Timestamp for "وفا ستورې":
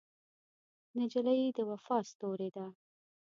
1.69-2.49